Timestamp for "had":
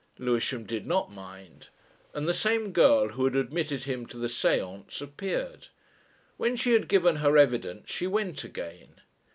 3.25-3.35, 6.73-6.87